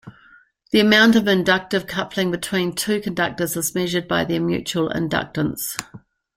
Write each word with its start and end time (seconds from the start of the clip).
The 0.71 0.79
amount 0.79 1.15
of 1.15 1.27
inductive 1.27 1.85
coupling 1.85 2.31
between 2.31 2.73
two 2.73 3.01
conductors 3.01 3.55
is 3.55 3.75
measured 3.75 4.07
by 4.07 4.25
their 4.25 4.41
mutual 4.41 4.89
inductance. 4.89 5.77